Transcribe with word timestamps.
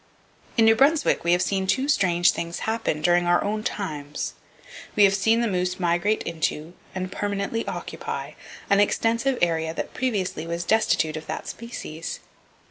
In 0.57 0.65
New 0.65 0.73
Brunswick 0.73 1.23
we 1.23 1.31
have 1.33 1.43
seen 1.43 1.67
two 1.67 1.87
strange 1.87 2.31
things 2.31 2.61
happen, 2.65 3.03
during 3.03 3.27
our 3.27 3.43
own 3.43 3.61
times. 3.63 4.33
We 4.95 5.03
have 5.03 5.13
seen 5.13 5.41
the 5.41 5.47
moose 5.47 5.79
migrate 5.79 6.23
into, 6.23 6.73
and 6.95 7.11
permanently 7.11 7.67
occupy, 7.67 8.31
an 8.67 8.79
extensive 8.79 9.37
area 9.43 9.75
that 9.75 9.93
previously 9.93 10.47
was 10.47 10.63
destitute 10.63 11.17
of 11.17 11.27
that 11.27 11.45
species. 11.47 12.19